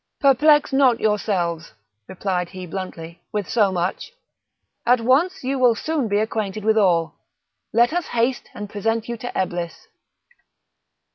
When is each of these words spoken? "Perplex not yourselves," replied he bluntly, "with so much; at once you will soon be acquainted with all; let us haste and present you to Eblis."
"Perplex 0.19 0.73
not 0.73 0.99
yourselves," 0.99 1.73
replied 2.07 2.49
he 2.49 2.65
bluntly, 2.65 3.21
"with 3.31 3.47
so 3.47 3.71
much; 3.71 4.11
at 4.83 4.99
once 4.99 5.43
you 5.43 5.59
will 5.59 5.75
soon 5.75 6.07
be 6.07 6.17
acquainted 6.17 6.65
with 6.65 6.75
all; 6.75 7.19
let 7.71 7.93
us 7.93 8.07
haste 8.07 8.49
and 8.55 8.67
present 8.67 9.07
you 9.07 9.15
to 9.17 9.31
Eblis." 9.37 9.85